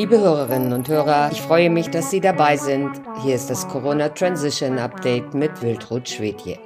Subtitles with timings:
[0.00, 2.90] Liebe Hörerinnen und Hörer, ich freue mich, dass Sie dabei sind.
[3.22, 6.58] Hier ist das Corona Transition Update mit Wiltrud Schwedje.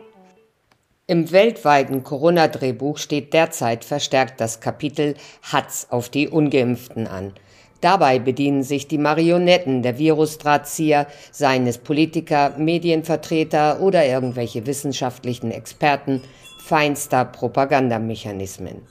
[1.08, 7.32] Im weltweiten Corona-Drehbuch steht derzeit verstärkt das Kapitel Hatz auf die Ungeimpften an.
[7.80, 16.22] Dabei bedienen sich die Marionetten der Virusdrahtzieher, seien es Politiker, Medienvertreter oder irgendwelche wissenschaftlichen Experten,
[16.62, 18.82] feinster Propagandamechanismen.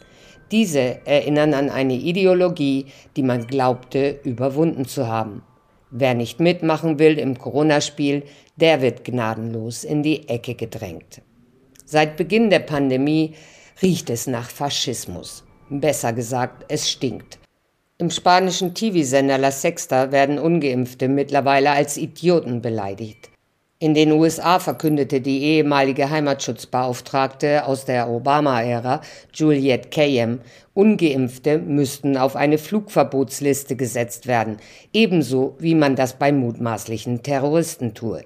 [0.52, 5.44] Diese erinnern an eine Ideologie, die man glaubte überwunden zu haben.
[5.90, 8.24] Wer nicht mitmachen will im Corona-Spiel,
[8.56, 11.22] der wird gnadenlos in die Ecke gedrängt.
[11.86, 13.36] Seit Beginn der Pandemie
[13.82, 15.44] riecht es nach Faschismus.
[15.70, 17.40] Besser gesagt, es stinkt.
[18.00, 23.30] Im spanischen TV-Sender La Sexta werden ungeimpfte mittlerweile als Idioten beleidigt.
[23.84, 29.02] In den USA verkündete die ehemalige Heimatschutzbeauftragte aus der Obama-Ära,
[29.34, 30.40] Juliette Kayem,
[30.74, 34.56] ungeimpfte müssten auf eine Flugverbotsliste gesetzt werden,
[34.94, 38.24] ebenso wie man das bei mutmaßlichen Terroristen tue.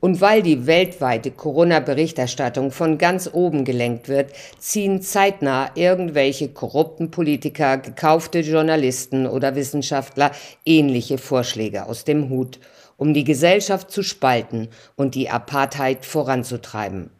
[0.00, 7.78] Und weil die weltweite Corona-Berichterstattung von ganz oben gelenkt wird, ziehen zeitnah irgendwelche korrupten Politiker,
[7.78, 10.30] gekaufte Journalisten oder Wissenschaftler
[10.64, 12.60] ähnliche Vorschläge aus dem Hut,
[12.96, 17.10] um die Gesellschaft zu spalten und die Apartheid voranzutreiben.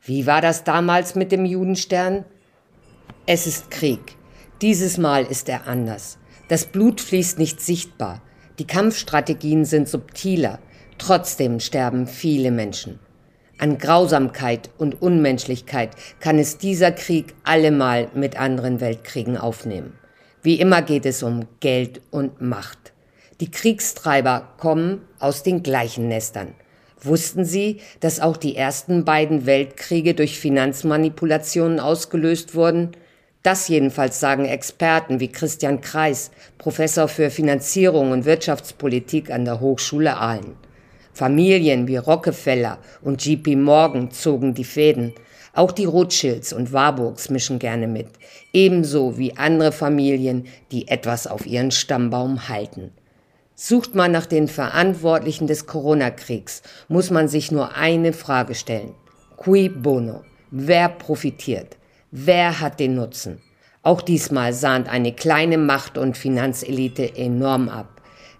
[0.00, 2.24] Wie war das damals mit dem Judenstern?
[3.26, 4.16] Es ist Krieg.
[4.62, 6.18] Dieses Mal ist er anders.
[6.48, 8.22] Das Blut fließt nicht sichtbar.
[8.58, 10.60] Die Kampfstrategien sind subtiler.
[10.98, 12.98] Trotzdem sterben viele Menschen.
[13.58, 19.94] An Grausamkeit und Unmenschlichkeit kann es dieser Krieg allemal mit anderen Weltkriegen aufnehmen.
[20.42, 22.92] Wie immer geht es um Geld und Macht.
[23.40, 26.54] Die Kriegstreiber kommen aus den gleichen Nestern.
[27.00, 32.92] Wussten Sie, dass auch die ersten beiden Weltkriege durch Finanzmanipulationen ausgelöst wurden?
[33.42, 40.16] Das jedenfalls sagen Experten wie Christian Kreis, Professor für Finanzierung und Wirtschaftspolitik an der Hochschule
[40.16, 40.67] Aalen.
[41.18, 45.14] Familien wie Rockefeller und JP Morgan zogen die Fäden.
[45.52, 48.06] Auch die Rothschilds und Warburgs mischen gerne mit.
[48.52, 52.92] Ebenso wie andere Familien, die etwas auf ihren Stammbaum halten.
[53.56, 58.94] Sucht man nach den Verantwortlichen des Corona-Kriegs, muss man sich nur eine Frage stellen.
[59.36, 60.22] Cui bono?
[60.52, 61.78] Wer profitiert?
[62.12, 63.40] Wer hat den Nutzen?
[63.82, 67.97] Auch diesmal sahnt eine kleine Macht- und Finanzelite enorm ab.